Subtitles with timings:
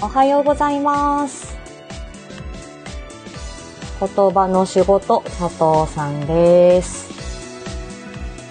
[0.00, 1.56] おはようございます。
[3.98, 7.08] 言葉の仕事、佐藤さんです。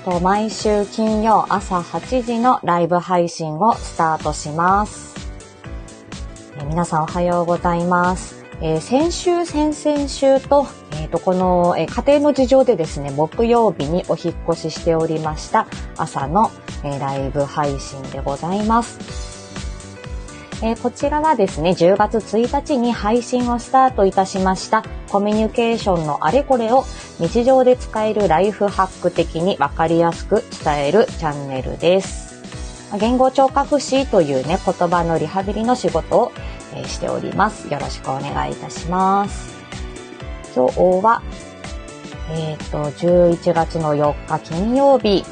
[0.04, 5.16] と毎週金曜朝8時のライブ配信をスタートします。
[6.60, 8.44] え皆さんおはようございます。
[8.60, 16.52] えー先週、先々週と、えーと、この、えー家庭の事情でですね、木曜日にお引っ越ししておりました朝の、
[16.84, 19.27] えライブ配信でございます。
[20.64, 26.84] えーこちらはですね、10月1日に配信をスタートいたしました、コミュニケーションのあれこれを
[27.20, 32.42] 日常で使えるライフハック的にわかりやすく伝えるチャンネルです。
[33.00, 36.32] 言語聴覚士というね、言葉のリハビリの仕事を、
[36.74, 37.72] えーしております。
[37.72, 39.56] よろしくお願いいたします。
[40.56, 41.22] 今日は、
[42.32, 45.24] えっ、と、11月の4日金曜日、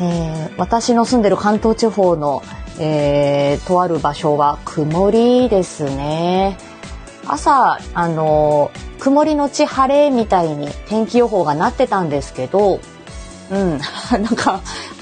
[0.00, 2.42] えー私の住んでる関東地方の、
[2.78, 6.58] えーとある場所は曇りですね。
[7.26, 12.80] 朝、あの曇りのち晴れみたいに天気予報がなってたんですけど、
[13.50, 13.78] うん、
[14.10, 14.60] なんか、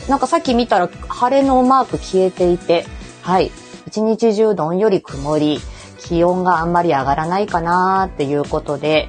[0.09, 2.87] なんかさっき見たら晴れのマーク消えていて、
[3.23, 3.51] はい、
[3.87, 5.61] 一日中どんより曇り、
[5.99, 9.09] 気温があんまり上がらないかなっていうことで、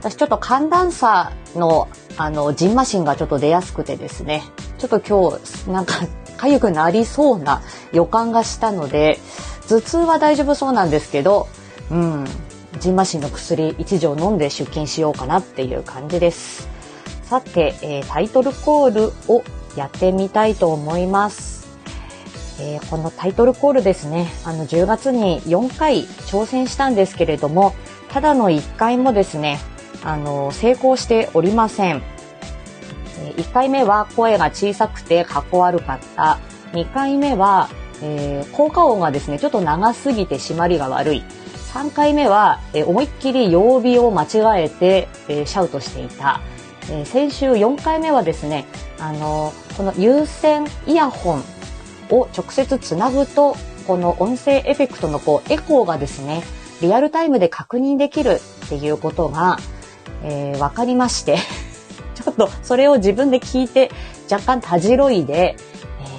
[0.00, 4.42] 私ちょっと寒暖差の、あの、ジンマシンがちょっと出やすくてですね、
[4.78, 5.94] ちょっと今日、なんか、
[6.40, 9.18] 痒くなりそうな予感がしたので、
[9.68, 11.48] 頭痛は大丈夫そうなんですけど、
[11.90, 12.26] うん、
[12.78, 16.68] ジンマシンの薬一錠飲んで出勤しようかなっていう感じです。
[17.24, 19.44] さて、えータイトルコールを
[19.76, 21.68] やってみたいと思います。
[22.58, 27.74] えーこのタイトルコールですね、あの10月に4回挑戦したんですけれども、
[28.08, 29.60] ただの1回もですね、
[30.02, 32.02] あの、成功しておりません。
[33.36, 36.38] 1回目は声が小さくてかっこ悪かった。
[36.72, 37.68] 2回目は、
[38.02, 41.24] えー効果音がですね、ちょっと長すぎて締まりが悪い。
[41.72, 46.40] 3回目は、えー思いっきり曜日を間違えて、えーシャウトしていた。
[46.90, 48.66] え先週4回目はですね、
[48.98, 51.44] あのこの有線イヤホン
[52.10, 56.42] を直接つなぐと、この音声エフェクトのこうエコーがですね、
[56.80, 59.58] リアルタイムで確認できるっていうことが、
[60.24, 61.38] えー分かりまして、
[62.22, 63.90] ちょっとそれを自分で聞いて
[64.30, 65.56] 若干たじろいで、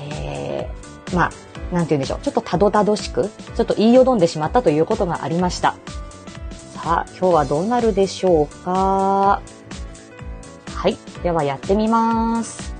[0.09, 1.31] えーまあ、
[1.73, 2.19] なんて言うんでしょう。
[2.21, 5.75] ちょっとたどたどしく、ちょっと言いよどんでしまったということがありました。
[6.73, 9.41] さあ、今日はどうなるでしょうか？
[10.73, 10.97] はい。
[11.21, 12.73] ではやってみます。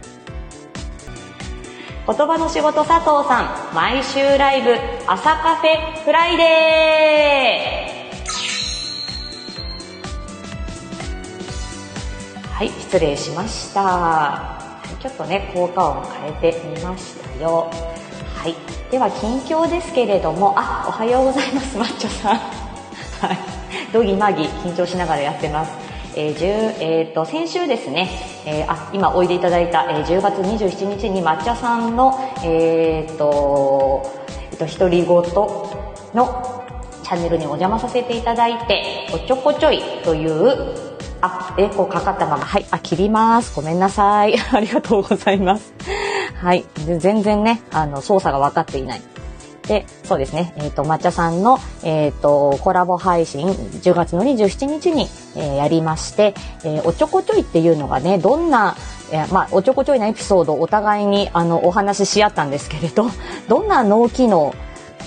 [2.08, 7.81] 言葉の仕事佐藤さん、毎週ライブ朝カフェフライデー
[12.91, 14.59] 失礼しました。
[15.00, 17.72] ちょっとね、効果音変えてみましたよ。
[18.35, 18.56] はい。
[18.91, 22.35] では、近況ですけれども、あ、おはようございます、マッチョさん。
[22.35, 23.38] はい。
[23.94, 25.72] ドギマギ緊張しながらやってます。
[26.18, 28.09] えー、えーと、先週ですね、
[28.46, 34.03] えーあ、今おいでいただいた、えー10月27日に抹茶さんの、えーと、
[34.51, 36.68] えっと、独り言の
[37.03, 40.91] チャンネルにお邪魔させていただいて、おちょこちょいという、
[41.22, 43.56] あ、エコーかかったまま、はい、あ、切ります。
[43.56, 44.36] ごめんなさい。
[44.52, 45.74] ありがとうございます。
[46.42, 46.66] はい。
[46.86, 49.02] で全然ね、あの、操作が分かっていない。
[49.68, 50.54] で、そうですね。
[50.58, 56.34] えっ、と、抹茶さんの、えっ、と、コラボ配信、10月の27日に、えーやりまして、
[56.64, 58.76] えーおちょこちょいっていうのがね、どんな、
[59.12, 63.06] えーまあ、おちょこちょいなエピソードをお互いに、あの、お話しし合ったんですけれど、
[63.48, 64.54] どんな脳機能、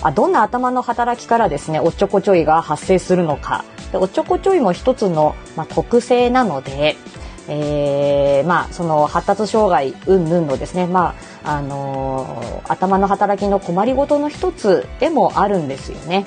[0.01, 3.65] あどんな頭の働きからですね、おっちょこちょいが発生するのか。
[3.95, 6.97] でおっちょこちょいも一つの、まあ、特性なので、
[7.47, 16.25] えーまあ、その発達障害云々のですね、まあ、あのー頭の働きの困りごとの一つでもあるんですよね。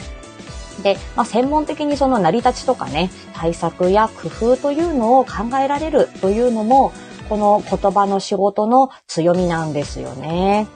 [0.85, 6.93] で、まあ、専門的にその成り立ちとかね、対策や工夫というのを考えられるというのも、
[7.29, 10.69] この言葉の仕事の強みなんですよね。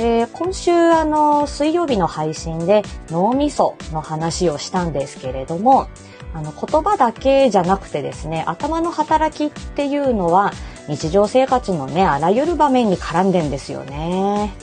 [0.00, 5.88] で今週あの水曜日の配信で脳みその話をしたんですけれども
[6.32, 10.52] あの言葉だけじゃなくてですね頭の働きっていうのは
[10.88, 14.54] 日常生活のねあらゆる場面に絡んでんですよね。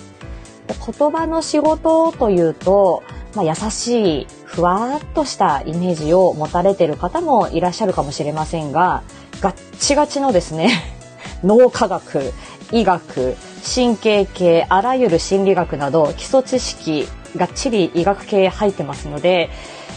[0.65, 3.03] で言葉の仕事というと、
[3.35, 9.03] まあ、優しいふわっとしたイメージを持たれてる方もいらっしゃるかもしれませんが
[9.39, 10.71] ガッチガチのですね
[11.43, 12.33] 脳科学
[12.71, 13.37] 医学
[13.75, 19.49] 神経系あらゆる心理学など基礎知識がっちり医学系入ってますので、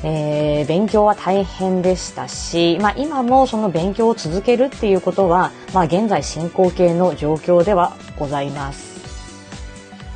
[0.02, 8.90] えー勉強は大変でしたし、まあ、今もその勉強を続けるっていうことは、まあ、現在進行形の状況ではございます。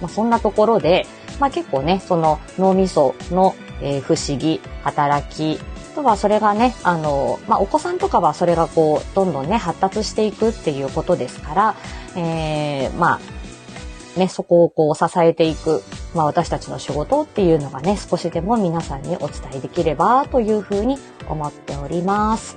[0.01, 1.07] まあ、そんなところで
[1.41, 5.61] まあ結構ね、その脳みその、えー、不思議、働き、
[5.93, 11.77] あとはそれがね、あの、まあお子さんとかはそれがこう、どんどんね、発達していくっていうことですから、
[12.17, 13.21] えー、まあ、
[14.17, 15.83] ね、そこをこう支えていく、
[16.15, 22.57] まあ私たちの仕事っていうのがね、少しでも皆さんにお伝えできればというふうに思っております。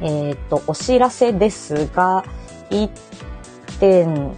[0.00, 2.24] えっ、と、お知らせですが、
[2.70, 2.88] 1
[3.80, 4.32] 点、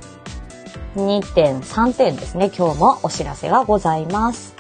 [0.97, 2.51] 2点、3点ですね。
[2.57, 4.55] 今日もお知らせがございます。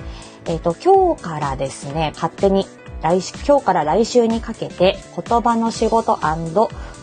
[0.46, 2.66] えっ、ー、と、今日からですね、勝手に
[3.02, 6.26] 来週今日から来週にかけて言葉の仕事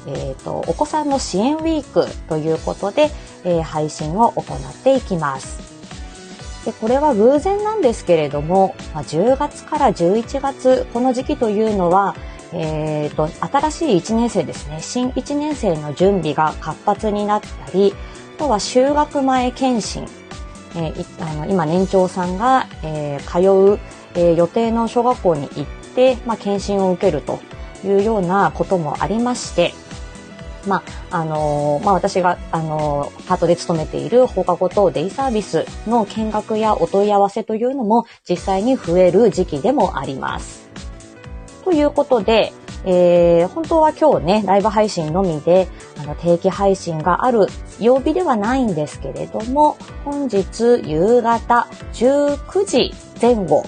[0.08, 3.10] えーと、お子さんの支援ウィークということで、
[3.44, 5.78] えー、配信を行っていきます。
[6.66, 12.16] でこれは偶然なんですけれども、まあ、10月から11月この時期というのは
[12.54, 17.94] えーと、新しい1年生ですね新1年生の準備が活発になったり
[18.36, 20.04] あとは就学前検診、
[20.76, 23.80] えー、あの今年長さんが、えー、通う、
[24.16, 25.66] えー、予定の小学校に行っ
[25.96, 27.40] て、まあ、検診を受けると
[27.84, 29.74] いうようなこともありまして
[30.68, 40.68] まああのまあ、私が、あのパートで勤めている放課後等デイサービスの見学やお問い合わせというのも実際に増える時期でもあります。
[41.64, 42.54] ということで、
[42.86, 45.68] えー、本当は今日ね、ライブ配信のみで、
[46.00, 47.48] あの、定期配信がある
[47.80, 53.64] 曜日ではないんですけれども、本日夕方19時前後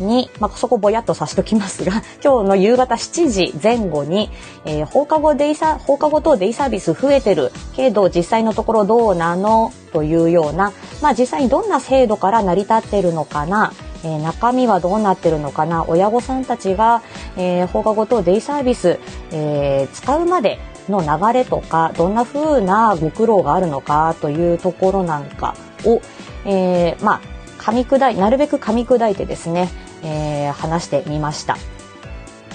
[0.00, 4.30] に、まあ、そこぼやっとさしときますが、 今日の夕方7時前後に、
[4.64, 9.72] えー、放課後デイサ、放課後等デイサービス増えてるけど、実際のところどうなの？
[9.92, 15.84] というような、まあ、実際にどんな制度から成り立っているのかな、えー、中身はどうなってるのかな？
[15.86, 17.00] 親御さんたちが、
[17.36, 18.98] えー、放課後等デイサービス、
[19.30, 20.58] えー、使うまで
[20.88, 24.16] の流れとかどんな風なご苦労があるのか？
[24.20, 25.54] というところなんか
[25.84, 26.00] を、
[26.44, 27.33] えー、まあ
[27.64, 29.70] 噛み砕いなるべく噛み砕いてですね、
[30.02, 31.56] えー、話してみました。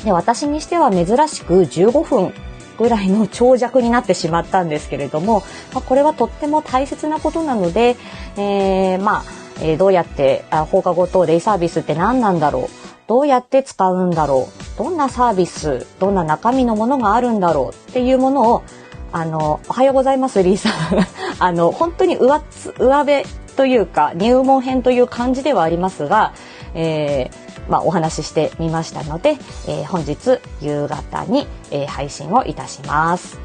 [0.06, 2.34] で私にしては珍しく15分
[2.78, 7.98] ぐらいの長尺になってしまったんですけれども、まあ、これはとっても大切なことなので、
[8.38, 9.24] えー、まあ
[9.62, 18.64] えー、どうやってあ放課後等デイサービスって何なんだろうどうやって使うんだろうどんなサービスどんな中身のものがあるんだろうっていうものを
[19.12, 20.74] あのおはようございますリーさん。
[21.42, 22.42] あの本当に上
[22.78, 23.24] 上辺
[23.60, 26.34] というか入門編という感じではありますが、
[26.74, 29.32] えー、まあ、お話ししてみましたので、
[29.68, 33.38] えー、本日夕方に、え、配信をいたします。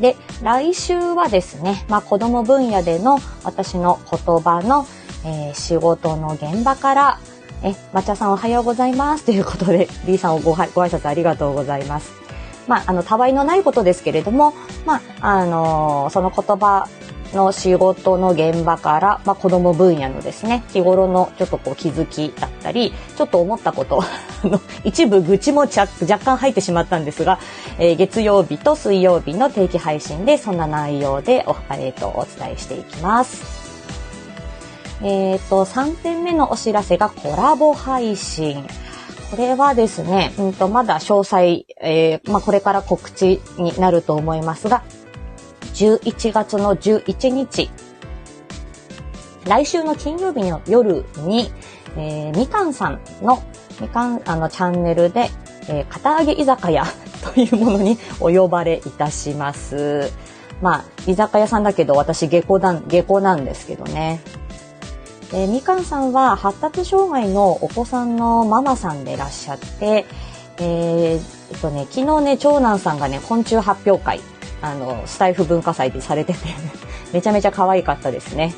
[0.00, 4.86] で、来週はですね、まあ、子供分野での私の言葉の、
[5.26, 7.18] え、仕事の現場から、
[7.62, 9.26] え、抹茶さんおはようございます。
[9.26, 12.12] ということで、B さんをごご挨拶ありがとうございます。
[12.66, 14.54] まあ、あの、たわいのないことですけれども、
[14.86, 16.88] まあ、あのー、その言葉
[17.34, 24.02] の仕事の現場から、まあ、子供分野のですね、日頃のちょっとこう気づきだったり、ちょっと思ったこと、
[24.84, 27.38] 一部愚痴もちゃ若干入ってしまったんですが、
[27.78, 33.62] えー、月曜日と水曜日の定期配信でそんな内容でお,、えーとお伝えしていきます。
[35.04, 38.64] えっ、ー、と、3点目のお知らせがコラボ配信。
[39.32, 44.82] これはですね、うんと、まだ詳細、えー、まあ、これから告知になると思いますが、
[45.74, 47.70] 11月の11日、
[49.46, 51.50] 来週の金曜日の夜に、
[51.96, 53.42] えー、みかんさんの、
[53.80, 55.30] みかん、あの、チャンネルで、
[55.68, 56.84] えー、片揚げ居酒屋
[57.34, 60.10] というものにお呼ばれいたします。
[60.60, 64.20] まあ、居酒屋さんだけど、私、下校なん、下校なんですけどね。
[65.32, 70.04] えー、みかんさんは発達障害のお子さんのママさんでいらっしゃって、
[70.58, 71.20] えー、
[71.52, 74.20] えっとね、昨日ね、長男さんがね、昆虫発表会、
[74.62, 76.38] あの、スタイフ文化祭でされてて
[77.12, 78.54] めちゃめちゃ可愛かったですね。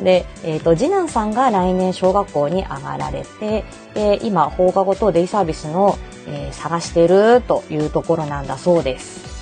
[0.00, 9.32] で、えっ、ー、と、次男さんが来年小学校に上がられて、で、今、放課後とデイサービスの、えー、探してるというところなんだそうです。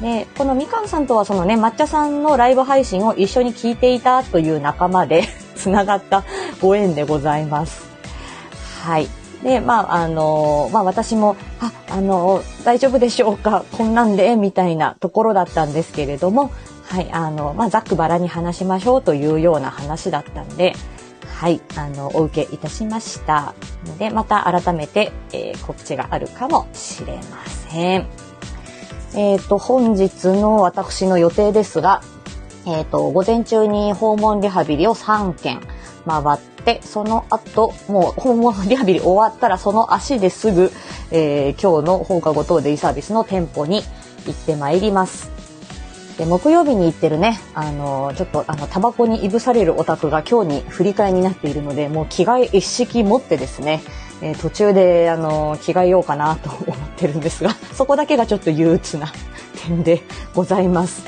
[0.00, 5.24] で、このみかんさんとはそのね、抹茶さんのライブ配信を一緒に聞いていたという仲間で
[5.54, 6.24] つながった
[6.60, 7.82] ご縁でございます。
[8.82, 9.19] はい。
[9.42, 13.64] で、まあ、あの、まあ私も、あ、あの、大丈夫でしょうか？
[13.72, 16.50] こんなんでみたいなところだったんですけれども、
[16.84, 20.74] はい、あの、まあ、ざっくばらに話しましょうというような話だったんで、
[21.40, 23.54] はい、あの、お受けいたしました。
[23.98, 28.06] で、また改めて、えー、告知があるかもしれません。
[29.14, 32.02] えっ、ー、と、本日の私の予定ですが、
[32.66, 35.60] えっ、ー、と、午前中に訪問リハビリを3件
[36.06, 40.72] 回って、その後、もう訪問リハビリ終わったらその足ですぐ、
[41.10, 43.82] えー、今日の放課後等デイサービスの店舗に
[44.26, 45.30] 行ってまいります。
[46.20, 53.80] で、木曜日に行ってるね、あの、ちょっと、あの、タバコにいぶされるオタクが今日に振り替えになっているので、もう着替え一式持ってですね、
[54.20, 59.10] えー、途中で、あの、着替えようかなと思ってるんですが、 そこだけがちょっと憂鬱な
[59.66, 60.02] 点で
[60.34, 61.02] ございます。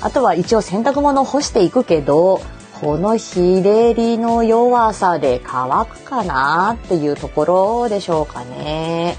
[0.00, 2.40] あとは一応洗濯物干していくけど、
[2.82, 9.16] この日照りの弱さで乾くかなっていうところでしょうかね。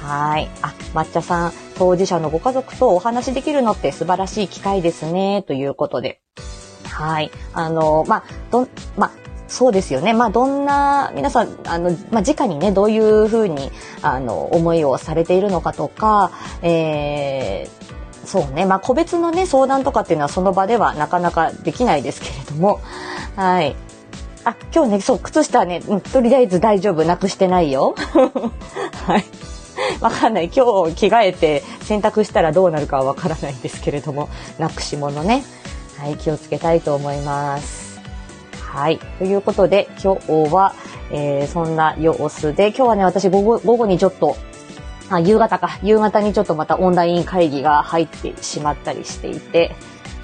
[0.00, 0.48] はい。
[0.62, 6.20] あ、抹茶さん、当事者のご家族とお話しできるのって素晴らしい機会ですね、ということで。
[6.84, 7.32] はい。
[7.52, 9.10] あの、まあ、ど、ま、
[9.48, 10.12] そうですよね。
[10.12, 16.30] まあ、どんな、皆さん、あの、まあ、直にね、どういうふうに、あの、思いをされているのかとか、
[16.62, 18.66] えー、そうね。
[18.66, 22.80] まあ、個別のね、相談とかっていうのはその場ではなかなかできないですけれども、
[23.36, 23.76] はい。
[24.44, 27.94] あ、今日ね、そう、靴下ね、うん、とりあえず大丈夫、なくしてないよ。
[29.06, 29.24] はい。
[30.00, 30.50] わかんない。
[30.54, 35.44] 今日着替えて洗濯したらどうなるかはわからないんですけれども、なくし物ね。
[35.98, 38.00] はい、気をつけたいと思います。
[38.60, 38.98] はい。
[39.18, 40.74] ということで、今日は、
[41.10, 44.36] えー、そんな様子で、今日はね、私午後、午後にちょっと、
[45.10, 45.78] あ、夕方か。
[45.82, 49.74] 夕方にちょっとまたオンライン会議が入ってしまったりしていて、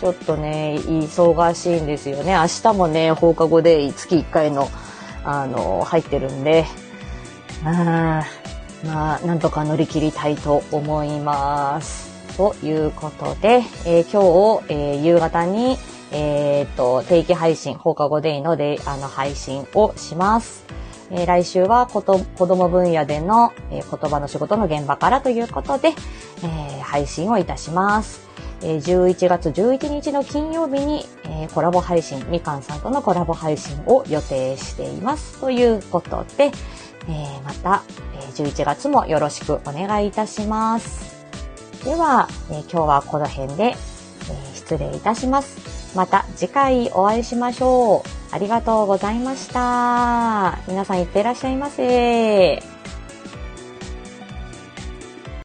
[0.01, 2.35] ちょっとね、忙しいんですよね。
[2.35, 4.69] 明日もね、放課後で月1回の、
[5.25, 6.67] あの、入ってるんで、
[7.65, 8.25] あ
[8.85, 12.09] まあ、なんとか乗り切りたいと思います。
[12.37, 15.77] ということで、えー、今日、えー、夕方に、
[16.13, 20.65] えー、っと、定期配信、放課後デイので、あの、配信をします。
[21.11, 28.29] えー、来週はこと、子供分野での、えー、言葉の仕事の現場からということで、えー、配信をいたします。
[28.63, 35.39] え、11月11日の金曜日に、え、コラボ配信、みかんさんとのコラボ配信を予定しています。
[35.41, 36.51] ということで、
[37.09, 37.83] え、また、
[38.15, 41.25] え11月もよろしくお願いいたします。
[41.85, 43.77] では、え今日はこの辺で、え
[44.55, 45.78] 失礼いたします。
[45.95, 48.09] また次回お会いしましょう。
[48.31, 50.59] ありがとうございました。
[50.69, 52.78] 皆さんいってらっしゃいませ。